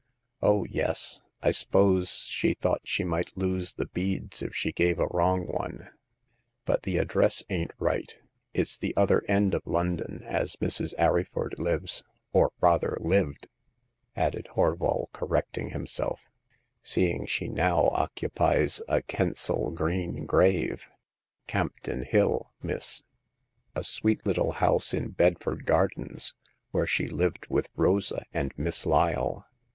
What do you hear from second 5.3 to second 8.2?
one; but the ad dress ain*t right.